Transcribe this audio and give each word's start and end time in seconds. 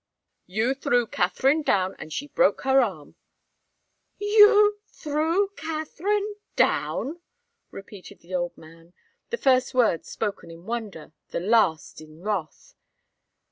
You 0.47 0.73
threw 0.73 1.05
Katharine 1.05 1.61
down, 1.61 1.95
and 1.99 2.11
she 2.11 2.25
broke 2.25 2.61
her 2.61 2.81
arm." 2.81 3.17
"You 4.17 4.79
threw 4.87 5.49
Katharine 5.49 6.37
down!" 6.55 7.21
repeated 7.69 8.21
the 8.21 8.33
old 8.33 8.57
man, 8.57 8.93
the 9.29 9.37
first 9.37 9.75
words 9.75 10.09
spoken 10.09 10.49
in 10.49 10.65
wonder, 10.65 11.13
the 11.29 11.39
last 11.39 12.01
in 12.01 12.23
wrath. 12.23 12.73